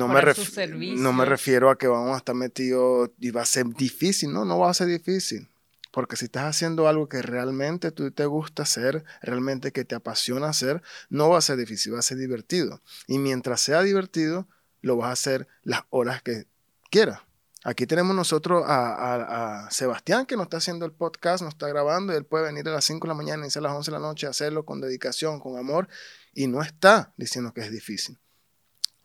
no 0.96 1.12
me 1.12 1.24
refiero 1.24 1.70
a 1.70 1.78
que 1.78 1.86
vamos 1.86 2.14
a 2.14 2.18
estar 2.18 2.34
metidos 2.34 3.10
y 3.18 3.30
va 3.30 3.42
a 3.42 3.46
ser 3.46 3.66
difícil, 3.66 4.32
no, 4.32 4.44
no 4.44 4.58
va 4.58 4.70
a 4.70 4.74
ser 4.74 4.88
difícil. 4.88 5.48
Porque 5.90 6.16
si 6.16 6.26
estás 6.26 6.44
haciendo 6.44 6.88
algo 6.88 7.08
que 7.08 7.22
realmente 7.22 7.90
tú 7.90 8.10
te 8.10 8.26
gusta 8.26 8.62
hacer, 8.62 9.04
realmente 9.22 9.72
que 9.72 9.84
te 9.84 9.94
apasiona 9.94 10.48
hacer, 10.48 10.82
no 11.08 11.30
va 11.30 11.38
a 11.38 11.42
ser 11.42 11.56
difícil, 11.56 11.94
va 11.94 11.98
a 11.98 12.02
ser 12.02 12.18
divertido. 12.18 12.80
Y 13.06 13.18
mientras 13.18 13.60
sea 13.60 13.82
divertido, 13.82 14.48
lo 14.82 14.96
vas 14.96 15.08
a 15.08 15.12
hacer 15.12 15.48
las 15.62 15.82
horas 15.90 16.22
que 16.22 16.46
quieras. 16.90 17.20
Aquí 17.62 17.86
tenemos 17.86 18.16
nosotros 18.16 18.64
a, 18.66 19.68
Sebastián 19.70 20.24
que 20.24 20.36
nos 20.36 20.44
está 20.44 20.56
haciendo 20.56 20.86
el 20.86 20.92
podcast, 20.92 21.42
nos 21.42 21.52
está 21.54 21.68
grabando 21.68 22.12
y 22.12 22.16
él 22.16 22.24
puede 22.24 22.44
venir 22.44 22.66
a 22.68 22.72
las 22.72 22.84
5 22.86 23.06
de 23.06 23.08
la 23.08 23.14
mañana 23.14 23.46
y 23.46 23.58
a 23.58 23.60
las 23.60 23.72
11 23.72 23.90
de 23.90 23.98
la 23.98 24.02
noche 24.02 24.26
a 24.26 24.30
hacerlo 24.30 24.64
con 24.64 24.80
dedicación, 24.80 25.40
con 25.40 25.58
amor 25.58 25.88
y 26.32 26.46
no 26.46 26.62
está 26.62 27.12
diciendo 27.16 27.52
que 27.52 27.60
es 27.60 27.70
difícil 27.70 28.18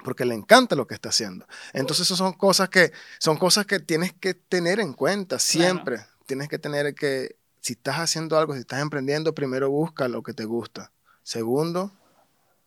porque 0.03 0.23
le 0.23 0.35
encanta 0.35 0.75
lo 0.75 0.85
que 0.85 0.93
está 0.93 1.09
haciendo. 1.09 1.47
Entonces, 1.73 2.05
esas 2.05 2.19
son 2.19 2.33
cosas 2.33 2.69
que 2.69 2.91
son 3.17 3.37
cosas 3.37 3.65
que 3.65 3.79
tienes 3.79 4.13
que 4.13 4.35
tener 4.35 4.79
en 4.79 4.93
cuenta 4.93 5.39
siempre 5.39 6.05
tienes 6.25 6.49
que 6.49 6.59
tener 6.59 6.93
que, 6.95 7.37
si 7.61 7.73
estás 7.73 7.97
haciendo 7.97 8.37
algo, 8.37 8.53
si 8.53 8.59
estás 8.59 8.81
emprendiendo, 8.81 9.33
primero 9.33 9.69
busca 9.69 10.07
lo 10.07 10.23
que 10.23 10.33
te 10.33 10.45
gusta. 10.45 10.91
Segundo, 11.23 11.91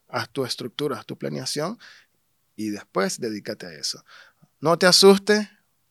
haz 0.08 0.28
tu 0.30 0.44
estructura, 0.44 0.98
haz 0.98 1.06
tu 1.06 1.16
planeación 1.16 1.78
y 2.56 2.70
después 2.70 3.20
dedícate 3.20 3.66
a 3.66 3.72
eso. 3.72 4.04
No 4.60 4.78
te 4.78 4.86
asustes, 4.86 5.48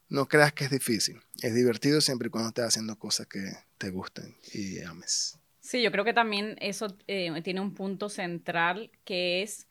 no 0.10 0.28
creas 0.28 0.54
que 0.54 0.66
es 0.66 0.72
difícil. 0.72 1.22
Es 1.42 1.54
divertido 1.54 2.02
siempre 2.02 2.28
y 2.28 2.32
cuando 2.32 2.50
estés 2.50 2.66
haciendo 2.66 2.98
cosas 2.98 3.28
que 3.28 3.52
te 3.78 3.90
gusten 3.90 4.36
y 4.54 4.80
ames. 4.82 5.40
Sí, 5.60 5.82
yo 5.82 5.92
creo 5.92 6.06
que 6.06 6.14
también 6.14 6.56
eso 6.60 6.98
eh, 7.08 7.42
tiene 7.44 7.62
un 7.62 7.74
punto 7.74 8.10
central 8.10 8.92
que 9.04 9.44
es 9.44 9.68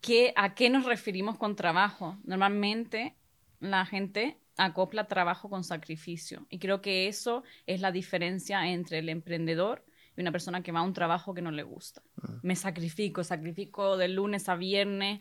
que, 0.00 0.32
a 0.36 0.54
qué 0.54 0.70
nos 0.70 0.84
referimos 0.84 1.38
con 1.38 1.56
trabajo. 1.56 2.18
Normalmente 2.24 3.16
la 3.60 3.86
gente 3.86 4.38
acopla 4.58 5.06
trabajo 5.06 5.48
con 5.48 5.64
sacrificio. 5.64 6.46
Y 6.50 6.58
creo 6.58 6.82
que 6.82 7.08
eso 7.08 7.44
es 7.66 7.80
la 7.80 7.92
diferencia 7.92 8.68
entre 8.68 8.98
el 8.98 9.08
emprendedor 9.08 9.84
y 10.16 10.20
una 10.20 10.32
persona 10.32 10.62
que 10.62 10.72
va 10.72 10.80
a 10.80 10.82
un 10.82 10.92
trabajo 10.92 11.32
que 11.32 11.40
no 11.40 11.50
le 11.50 11.62
gusta. 11.62 12.02
Ah. 12.22 12.40
Me 12.42 12.56
sacrifico, 12.56 13.24
sacrifico 13.24 13.96
de 13.96 14.08
lunes 14.08 14.48
a 14.48 14.56
viernes 14.56 15.20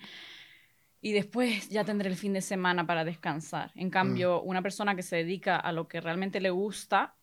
y 0.99 1.13
después 1.13 1.69
ya 1.69 1.85
tendré 1.85 2.09
el 2.09 2.15
fin 2.15 2.33
de 2.33 2.41
semana 2.41 2.85
para 2.85 3.05
descansar. 3.05 3.71
En 3.75 3.89
cambio, 3.89 4.35
ah. 4.35 4.41
una 4.43 4.61
persona 4.61 4.95
que 4.95 5.03
se 5.03 5.17
dedica 5.17 5.55
a 5.55 5.71
lo 5.71 5.87
que 5.87 6.01
realmente 6.01 6.41
le 6.41 6.49
gusta, 6.49 7.15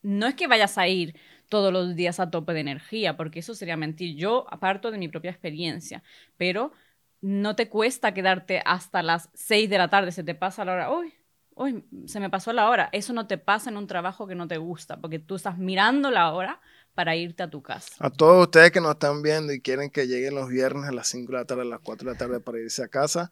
no 0.00 0.28
es 0.28 0.36
que 0.36 0.46
vayas 0.46 0.78
a 0.78 0.86
ir 0.86 1.16
todos 1.48 1.72
los 1.72 1.96
días 1.96 2.20
a 2.20 2.30
tope 2.30 2.52
de 2.52 2.60
energía, 2.60 3.16
porque 3.16 3.40
eso 3.40 3.54
sería 3.54 3.76
mentir. 3.76 4.16
Yo 4.16 4.46
aparto 4.48 4.92
de 4.92 4.98
mi 4.98 5.08
propia 5.08 5.32
experiencia, 5.32 6.04
pero 6.36 6.72
no 7.20 7.56
te 7.56 7.68
cuesta 7.68 8.14
quedarte 8.14 8.62
hasta 8.64 9.02
las 9.02 9.28
6 9.34 9.68
de 9.68 9.78
la 9.78 9.88
tarde, 9.88 10.12
se 10.12 10.22
te 10.22 10.36
pasa 10.36 10.64
la 10.64 10.72
hora, 10.74 10.92
uy, 10.92 11.12
uy, 11.58 11.84
se 12.06 12.20
me 12.20 12.30
pasó 12.30 12.52
la 12.52 12.70
hora. 12.70 12.88
Eso 12.92 13.12
no 13.12 13.26
te 13.26 13.36
pasa 13.36 13.68
en 13.68 13.76
un 13.76 13.86
trabajo 13.86 14.26
que 14.26 14.34
no 14.34 14.48
te 14.48 14.58
gusta, 14.58 15.00
porque 15.00 15.18
tú 15.18 15.34
estás 15.34 15.58
mirando 15.58 16.10
la 16.10 16.32
hora 16.32 16.60
para 16.94 17.14
irte 17.16 17.42
a 17.42 17.50
tu 17.50 17.62
casa. 17.62 17.94
A 17.98 18.10
todos 18.10 18.46
ustedes 18.46 18.70
que 18.70 18.80
nos 18.80 18.92
están 18.92 19.22
viendo 19.22 19.52
y 19.52 19.60
quieren 19.60 19.90
que 19.90 20.06
lleguen 20.06 20.34
los 20.34 20.48
viernes 20.48 20.88
a 20.88 20.92
las 20.92 21.08
5 21.08 21.32
de 21.32 21.38
la 21.38 21.44
tarde, 21.44 21.62
a 21.62 21.66
las 21.66 21.80
4 21.80 22.08
de 22.08 22.12
la 22.14 22.18
tarde 22.18 22.40
para 22.40 22.58
irse 22.58 22.82
a 22.82 22.88
casa, 22.88 23.30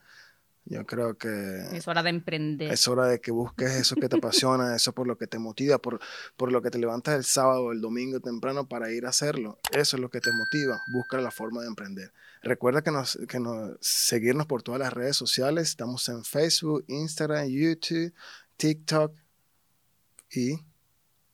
Yo 0.69 0.85
creo 0.85 1.17
que... 1.17 1.69
Es 1.73 1.87
hora 1.87 2.03
de 2.03 2.11
emprender. 2.11 2.73
Es 2.73 2.89
hora 2.89 3.07
de 3.07 3.21
que 3.21 3.31
busques 3.31 3.71
eso 3.71 3.95
que 3.95 4.09
te 4.09 4.17
apasiona, 4.17 4.75
eso 4.75 4.93
por 4.93 5.07
lo 5.07 5.17
que 5.17 5.29
te 5.29 5.39
motiva, 5.39 5.79
por, 5.79 6.01
por 6.37 6.51
lo 6.51 6.61
que 6.61 6.71
te 6.71 6.79
levantas 6.79 7.15
el 7.15 7.25
sábado 7.25 7.67
o 7.67 7.73
el 7.73 7.81
domingo 7.81 8.19
temprano 8.19 8.69
para 8.69 8.91
ir 8.91 9.07
a 9.07 9.11
hacerlo. 9.11 9.59
Eso 9.73 9.97
es 9.97 10.01
lo 10.01 10.11
que 10.11 10.21
te 10.21 10.33
motiva. 10.33 10.83
Busca 10.89 11.21
la 11.21 11.31
forma 11.31 11.61
de 11.61 11.69
emprender. 11.69 12.13
Recuerda 12.43 12.83
que 12.83 12.91
nos, 12.91 13.17
que 13.29 13.39
nos 13.39 13.77
seguirnos 13.81 14.47
por 14.47 14.65
todas 14.65 14.81
las 14.81 14.93
redes 14.93 15.17
sociales. 15.17 15.69
Estamos 15.69 16.09
en 16.09 16.25
Facebook, 16.25 16.85
Instagram, 16.89 17.47
YouTube, 17.47 18.13
TikTok 18.57 19.15
y 20.33 20.59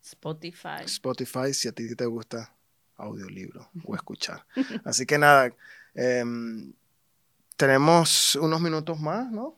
Spotify. 0.03 0.85
Spotify 0.85 1.55
si 1.55 1.69
a 1.69 1.73
ti 1.73 1.95
te 1.95 2.05
gusta 2.05 2.55
audiolibro 2.97 3.71
o 3.85 3.95
escuchar. 3.95 4.45
Así 4.85 5.07
que 5.07 5.17
nada, 5.17 5.55
em, 5.95 6.73
tenemos 7.63 8.35
unos 8.35 8.61
minutos 8.61 8.99
más, 8.99 9.31
¿no? 9.31 9.57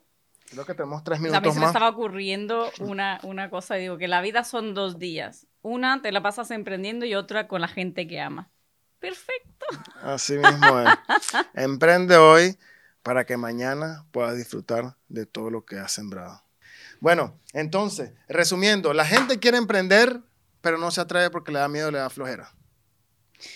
Creo 0.50 0.66
que 0.66 0.74
tenemos 0.74 1.02
tres 1.02 1.20
minutos 1.20 1.38
a 1.38 1.40
mí 1.40 1.48
se 1.48 1.58
más. 1.58 1.60
me 1.60 1.66
estaba 1.72 1.88
ocurriendo 1.88 2.70
una, 2.80 3.18
una 3.22 3.48
cosa, 3.48 3.76
digo, 3.76 3.96
que 3.96 4.08
la 4.08 4.20
vida 4.20 4.44
son 4.44 4.74
dos 4.74 4.98
días. 4.98 5.46
Una 5.62 6.02
te 6.02 6.12
la 6.12 6.22
pasas 6.22 6.50
emprendiendo 6.50 7.06
y 7.06 7.14
otra 7.14 7.48
con 7.48 7.62
la 7.62 7.68
gente 7.68 8.06
que 8.06 8.20
ama. 8.20 8.50
Perfecto. 8.98 9.64
Así 10.02 10.36
mismo 10.36 10.80
es. 10.80 10.94
Emprende 11.54 12.18
hoy 12.18 12.58
para 13.02 13.24
que 13.24 13.38
mañana 13.38 14.04
puedas 14.10 14.36
disfrutar 14.36 14.98
de 15.08 15.24
todo 15.24 15.48
lo 15.48 15.64
que 15.64 15.78
has 15.78 15.92
sembrado. 15.92 16.42
Bueno, 17.00 17.40
entonces, 17.54 18.12
resumiendo, 18.28 18.92
la 18.92 19.06
gente 19.06 19.40
quiere 19.40 19.56
emprender, 19.56 20.20
pero 20.60 20.76
no 20.76 20.90
se 20.90 21.00
atreve 21.00 21.30
porque 21.30 21.52
le 21.52 21.60
da 21.60 21.68
miedo, 21.68 21.90
le 21.90 22.00
da 22.00 22.10
flojera. 22.10 22.52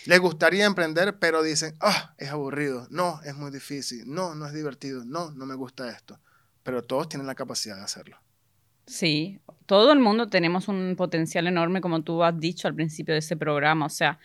Les 0.06 0.20
gustaría 0.20 0.64
emprender, 0.64 1.18
pero 1.18 1.42
dicen, 1.42 1.74
ah, 1.80 2.14
es 2.18 2.30
aburrido, 2.30 2.86
no, 2.90 3.20
es 3.24 3.34
muy 3.34 3.50
difícil, 3.50 4.04
no, 4.06 4.34
no 4.34 4.46
es 4.46 4.52
divertido, 4.52 5.04
no, 5.04 5.30
no 5.30 5.46
me 5.46 5.54
gusta 5.54 5.90
esto. 5.90 6.18
Pero 6.62 6.82
todos 6.82 7.08
tienen 7.08 7.26
la 7.26 7.34
capacidad 7.34 7.76
de 7.76 7.82
hacerlo. 7.82 8.18
Sí, 8.86 9.40
todo 9.66 9.92
el 9.92 9.98
mundo 9.98 10.28
tenemos 10.28 10.68
un 10.68 10.94
potencial 10.96 11.46
enorme, 11.46 11.80
como 11.80 12.02
tú 12.02 12.22
has 12.24 12.38
dicho 12.38 12.68
al 12.68 12.74
principio 12.74 13.12
de 13.14 13.20
este 13.20 13.36
programa. 13.36 13.86
O 13.86 13.90
sea, 13.90 14.18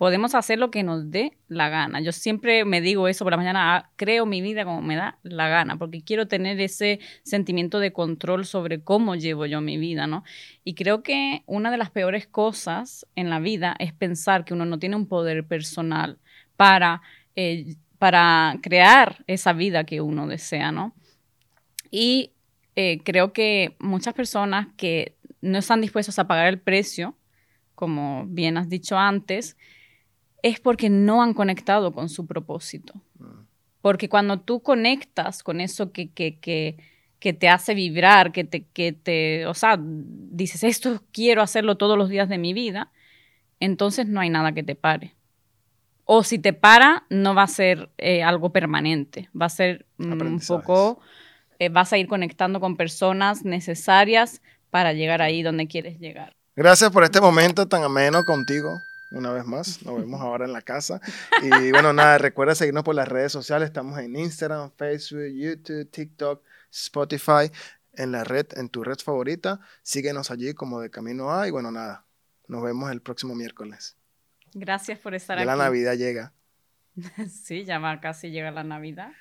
podemos 0.00 0.34
hacer 0.34 0.58
lo 0.58 0.70
que 0.70 0.82
nos 0.82 1.10
dé 1.10 1.36
la 1.46 1.68
gana. 1.68 2.00
Yo 2.00 2.12
siempre 2.12 2.64
me 2.64 2.80
digo 2.80 3.06
eso 3.06 3.22
por 3.22 3.32
la 3.32 3.36
mañana, 3.36 3.76
ah, 3.76 3.90
creo 3.96 4.24
mi 4.24 4.40
vida 4.40 4.64
como 4.64 4.80
me 4.80 4.96
da 4.96 5.18
la 5.22 5.50
gana, 5.50 5.76
porque 5.76 6.02
quiero 6.02 6.26
tener 6.26 6.58
ese 6.58 7.00
sentimiento 7.22 7.80
de 7.80 7.92
control 7.92 8.46
sobre 8.46 8.82
cómo 8.82 9.14
llevo 9.14 9.44
yo 9.44 9.60
mi 9.60 9.76
vida, 9.76 10.06
¿no? 10.06 10.24
Y 10.64 10.72
creo 10.72 11.02
que 11.02 11.42
una 11.44 11.70
de 11.70 11.76
las 11.76 11.90
peores 11.90 12.26
cosas 12.26 13.06
en 13.14 13.28
la 13.28 13.40
vida 13.40 13.76
es 13.78 13.92
pensar 13.92 14.46
que 14.46 14.54
uno 14.54 14.64
no 14.64 14.78
tiene 14.78 14.96
un 14.96 15.06
poder 15.06 15.46
personal 15.46 16.18
para, 16.56 17.02
eh, 17.36 17.74
para 17.98 18.56
crear 18.62 19.22
esa 19.26 19.52
vida 19.52 19.84
que 19.84 20.00
uno 20.00 20.26
desea, 20.26 20.72
¿no? 20.72 20.94
Y 21.90 22.32
eh, 22.74 23.02
creo 23.04 23.34
que 23.34 23.76
muchas 23.78 24.14
personas 24.14 24.68
que 24.78 25.14
no 25.42 25.58
están 25.58 25.82
dispuestas 25.82 26.18
a 26.18 26.26
pagar 26.26 26.46
el 26.46 26.58
precio, 26.58 27.18
como 27.74 28.24
bien 28.28 28.56
has 28.56 28.70
dicho 28.70 28.96
antes, 28.96 29.58
es 30.42 30.60
porque 30.60 30.90
no 30.90 31.22
han 31.22 31.34
conectado 31.34 31.92
con 31.92 32.08
su 32.08 32.26
propósito. 32.26 32.94
Mm. 33.18 33.44
Porque 33.80 34.08
cuando 34.08 34.40
tú 34.40 34.60
conectas 34.60 35.42
con 35.42 35.60
eso 35.60 35.92
que, 35.92 36.10
que, 36.10 36.38
que, 36.38 36.76
que, 37.18 37.32
te 37.32 37.48
hace 37.48 37.74
vibrar, 37.74 38.32
que 38.32 38.44
te, 38.44 38.64
que 38.64 38.92
te, 38.92 39.46
o 39.46 39.54
sea, 39.54 39.78
dices, 39.80 40.64
esto 40.64 41.02
quiero 41.12 41.42
hacerlo 41.42 41.76
todos 41.76 41.96
los 41.96 42.10
días 42.10 42.28
de 42.28 42.38
mi 42.38 42.52
vida, 42.52 42.90
entonces 43.58 44.06
no 44.06 44.20
hay 44.20 44.28
nada 44.28 44.52
que 44.52 44.62
te 44.62 44.74
pare. 44.74 45.14
O 46.04 46.24
si 46.24 46.38
te 46.38 46.52
para, 46.52 47.04
no 47.08 47.34
va 47.34 47.44
a 47.44 47.48
ser 47.48 47.90
eh, 47.96 48.22
algo 48.22 48.50
permanente, 48.50 49.30
va 49.38 49.46
a 49.46 49.50
ser 49.50 49.86
mm, 49.96 50.20
un 50.20 50.40
poco, 50.40 51.00
eh, 51.58 51.68
vas 51.68 51.92
a 51.92 51.98
ir 51.98 52.06
conectando 52.06 52.60
con 52.60 52.76
personas 52.76 53.44
necesarias 53.44 54.42
para 54.70 54.92
llegar 54.92 55.22
ahí 55.22 55.42
donde 55.42 55.68
quieres 55.68 55.98
llegar. 55.98 56.36
Gracias 56.54 56.90
por 56.90 57.04
este 57.04 57.20
momento 57.20 57.66
tan 57.66 57.82
ameno 57.84 58.24
contigo 58.24 58.82
una 59.10 59.32
vez 59.32 59.44
más. 59.44 59.82
Nos 59.84 59.96
vemos 60.00 60.20
ahora 60.20 60.44
en 60.44 60.52
la 60.52 60.62
casa. 60.62 61.00
Y 61.42 61.70
bueno, 61.70 61.92
nada, 61.92 62.18
recuerda 62.18 62.54
seguirnos 62.54 62.84
por 62.84 62.94
las 62.94 63.08
redes 63.08 63.32
sociales. 63.32 63.68
Estamos 63.68 63.98
en 63.98 64.16
Instagram, 64.16 64.70
Facebook, 64.76 65.26
YouTube, 65.26 65.90
TikTok, 65.90 66.42
Spotify, 66.70 67.50
en 67.94 68.12
la 68.12 68.24
red, 68.24 68.46
en 68.56 68.68
tu 68.68 68.84
red 68.84 68.98
favorita. 68.98 69.60
Síguenos 69.82 70.30
allí 70.30 70.54
como 70.54 70.80
de 70.80 70.90
Camino 70.90 71.32
A. 71.32 71.48
Y 71.48 71.50
bueno, 71.50 71.70
nada, 71.70 72.04
nos 72.48 72.62
vemos 72.62 72.90
el 72.90 73.00
próximo 73.02 73.34
miércoles. 73.34 73.96
Gracias 74.52 74.98
por 74.98 75.14
estar 75.14 75.38
ya 75.38 75.42
aquí. 75.42 75.46
la 75.46 75.56
Navidad 75.56 75.94
llega. 75.94 76.32
sí, 77.28 77.64
ya 77.64 78.00
casi 78.00 78.30
llega 78.30 78.50
la 78.50 78.64
Navidad. 78.64 79.12